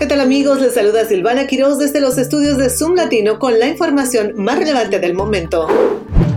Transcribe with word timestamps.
¿Qué 0.00 0.06
tal 0.06 0.22
amigos? 0.22 0.62
Les 0.62 0.72
saluda 0.72 1.04
Silvana 1.04 1.46
Quiroz 1.46 1.78
desde 1.78 2.00
los 2.00 2.16
estudios 2.16 2.56
de 2.56 2.70
Zoom 2.70 2.94
Latino 2.94 3.38
con 3.38 3.58
la 3.58 3.66
información 3.66 4.32
más 4.34 4.58
relevante 4.58 4.98
del 4.98 5.12
momento. 5.12 5.68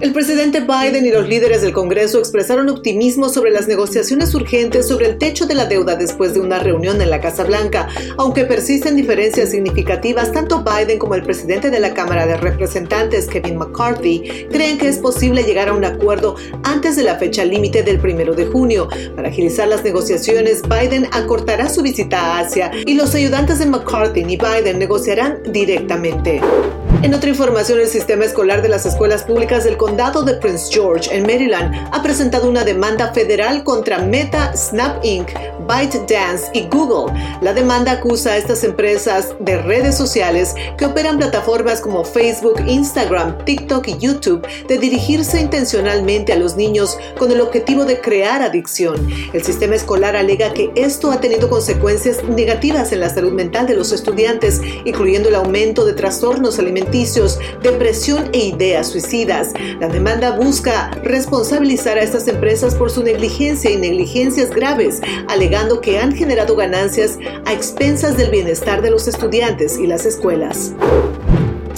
El 0.00 0.12
presidente 0.12 0.60
Biden 0.60 1.06
y 1.06 1.10
los 1.10 1.28
líderes 1.28 1.62
del 1.62 1.72
Congreso 1.72 2.18
expresaron 2.18 2.68
optimismo 2.68 3.28
sobre 3.28 3.52
las 3.52 3.68
negociaciones 3.68 4.34
urgentes 4.34 4.88
sobre 4.88 5.06
el 5.06 5.18
techo 5.18 5.46
de 5.46 5.54
la 5.54 5.66
deuda 5.66 5.94
después 5.94 6.34
de 6.34 6.40
una 6.40 6.58
reunión 6.58 7.00
en 7.00 7.10
la 7.10 7.20
Casa 7.20 7.44
Blanca. 7.44 7.88
Aunque 8.18 8.44
persisten 8.44 8.96
diferencias 8.96 9.50
significativas, 9.50 10.32
tanto 10.32 10.64
Biden 10.64 10.98
como 10.98 11.14
el 11.14 11.22
presidente 11.22 11.70
de 11.70 11.78
la 11.78 11.94
Cámara 11.94 12.26
de 12.26 12.36
Representantes, 12.36 13.28
Kevin 13.28 13.56
McCarthy, 13.56 14.48
creen 14.50 14.78
que 14.78 14.88
es 14.88 14.98
posible 14.98 15.44
llegar 15.44 15.68
a 15.68 15.74
un 15.74 15.84
acuerdo 15.84 16.34
antes 16.64 16.96
de 16.96 17.04
la 17.04 17.16
fecha 17.16 17.44
límite 17.44 17.84
del 17.84 18.00
primero 18.00 18.34
de 18.34 18.46
junio. 18.46 18.88
Para 19.14 19.28
agilizar 19.28 19.68
las 19.68 19.84
negociaciones, 19.84 20.62
Biden 20.62 21.06
acortará 21.12 21.68
su 21.68 21.82
visita 21.82 22.18
a 22.18 22.40
Asia 22.40 22.72
y 22.84 22.94
los 22.94 23.14
ayudantes 23.14 23.60
de 23.60 23.66
McCarthy 23.66 24.20
y 24.20 24.36
Biden 24.36 24.78
negociarán 24.78 25.38
directamente. 25.50 26.40
En 27.02 27.12
otra 27.12 27.28
información, 27.28 27.80
el 27.80 27.88
sistema 27.88 28.24
escolar 28.24 28.62
de 28.62 28.68
las 28.68 28.86
escuelas 28.86 29.24
públicas 29.24 29.64
del 29.64 29.76
condado 29.76 30.22
de 30.22 30.34
Prince 30.34 30.72
George, 30.72 31.14
en 31.14 31.26
Maryland, 31.26 31.88
ha 31.92 32.02
presentado 32.02 32.48
una 32.48 32.64
demanda 32.64 33.12
federal 33.12 33.64
contra 33.64 33.98
Meta, 33.98 34.56
Snap 34.56 35.04
Inc., 35.04 35.30
ByteDance 35.66 36.50
y 36.52 36.66
Google. 36.68 37.12
La 37.40 37.54
demanda 37.54 37.92
acusa 37.92 38.32
a 38.32 38.36
estas 38.36 38.64
empresas 38.64 39.34
de 39.40 39.60
redes 39.62 39.96
sociales 39.96 40.54
que 40.76 40.84
operan 40.86 41.16
plataformas 41.16 41.80
como 41.80 42.04
Facebook, 42.04 42.62
Instagram, 42.66 43.44
TikTok 43.44 43.88
y 43.88 43.98
YouTube 43.98 44.46
de 44.68 44.78
dirigirse 44.78 45.40
intencionalmente 45.40 46.32
a 46.32 46.36
los 46.36 46.56
niños 46.56 46.98
con 47.18 47.30
el 47.30 47.40
objetivo 47.40 47.86
de 47.86 48.00
crear 48.00 48.42
adicción. 48.42 49.08
El 49.32 49.42
sistema 49.42 49.74
escolar 49.74 50.16
alega 50.16 50.52
que 50.52 50.70
esto 50.74 51.10
ha 51.10 51.20
tenido 51.20 51.48
consecuencias 51.48 52.22
negativas 52.24 52.92
en 52.92 53.00
la 53.00 53.08
salud 53.08 53.32
mental 53.32 53.66
de 53.66 53.76
los 53.76 53.92
estudiantes, 53.92 54.60
incluyendo 54.84 55.30
el 55.30 55.34
aumento 55.34 55.86
de 55.86 55.94
trastornos 55.94 56.58
alimentarios 56.58 56.83
depresión 57.62 58.28
e 58.32 58.46
ideas 58.46 58.88
suicidas. 58.88 59.52
La 59.80 59.88
demanda 59.88 60.36
busca 60.36 60.90
responsabilizar 61.02 61.98
a 61.98 62.02
estas 62.02 62.28
empresas 62.28 62.74
por 62.74 62.90
su 62.90 63.02
negligencia 63.02 63.70
y 63.70 63.76
negligencias 63.76 64.50
graves, 64.50 65.00
alegando 65.28 65.80
que 65.80 65.98
han 65.98 66.14
generado 66.14 66.56
ganancias 66.56 67.18
a 67.44 67.52
expensas 67.52 68.16
del 68.16 68.30
bienestar 68.30 68.82
de 68.82 68.90
los 68.90 69.08
estudiantes 69.08 69.78
y 69.78 69.86
las 69.86 70.06
escuelas. 70.06 70.74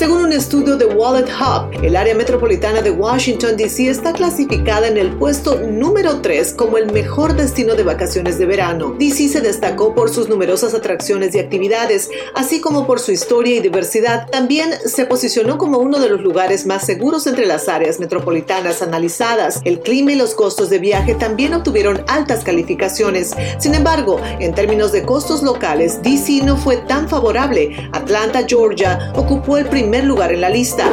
Según 0.00 0.22
un 0.24 0.32
estudio 0.32 0.78
de 0.78 0.86
Wallet 0.86 1.28
Hub, 1.28 1.84
el 1.84 1.94
área 1.94 2.14
metropolitana 2.14 2.80
de 2.80 2.90
Washington, 2.90 3.58
D.C. 3.58 3.90
está 3.90 4.14
clasificada 4.14 4.88
en 4.88 4.96
el 4.96 5.14
puesto 5.18 5.60
número 5.60 6.22
3 6.22 6.54
como 6.54 6.78
el 6.78 6.90
mejor 6.90 7.36
destino 7.36 7.74
de 7.74 7.82
vacaciones 7.82 8.38
de 8.38 8.46
verano. 8.46 8.94
D.C. 8.98 9.28
se 9.28 9.42
destacó 9.42 9.94
por 9.94 10.08
sus 10.08 10.30
numerosas 10.30 10.72
atracciones 10.72 11.34
y 11.34 11.38
actividades, 11.38 12.08
así 12.34 12.62
como 12.62 12.86
por 12.86 12.98
su 12.98 13.12
historia 13.12 13.56
y 13.56 13.60
diversidad. 13.60 14.26
También 14.30 14.70
se 14.86 15.04
posicionó 15.04 15.58
como 15.58 15.76
uno 15.76 15.98
de 15.98 16.08
los 16.08 16.22
lugares 16.22 16.64
más 16.64 16.86
seguros 16.86 17.26
entre 17.26 17.44
las 17.44 17.68
áreas 17.68 18.00
metropolitanas 18.00 18.80
analizadas. 18.80 19.60
El 19.66 19.80
clima 19.80 20.12
y 20.12 20.16
los 20.16 20.32
costos 20.32 20.70
de 20.70 20.78
viaje 20.78 21.14
también 21.14 21.52
obtuvieron 21.52 22.04
altas 22.08 22.42
calificaciones. 22.42 23.32
Sin 23.58 23.74
embargo, 23.74 24.18
en 24.38 24.54
términos 24.54 24.92
de 24.92 25.02
costos 25.02 25.42
locales, 25.42 26.00
D.C. 26.02 26.40
no 26.42 26.56
fue 26.56 26.78
tan 26.78 27.06
favorable. 27.06 27.90
Atlanta, 27.92 28.46
Georgia, 28.48 29.12
ocupó 29.14 29.58
el 29.58 29.66
primer 29.66 29.89
primer 29.90 30.06
lugar 30.06 30.32
en 30.32 30.40
la 30.40 30.50
lista. 30.50 30.88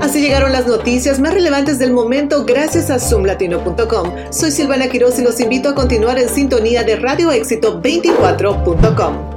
Así 0.00 0.20
llegaron 0.20 0.52
las 0.52 0.64
noticias 0.64 1.18
más 1.18 1.34
relevantes 1.34 1.80
del 1.80 1.90
momento 1.90 2.44
gracias 2.44 2.88
a 2.88 3.00
zoomlatino.com. 3.00 4.12
Soy 4.30 4.52
Silvana 4.52 4.88
Quiroz 4.88 5.18
y 5.18 5.22
los 5.22 5.40
invito 5.40 5.70
a 5.70 5.74
continuar 5.74 6.16
en 6.16 6.28
sintonía 6.28 6.84
de 6.84 6.94
Radio 6.94 7.32
Éxito 7.32 7.82
24.com. 7.82 9.29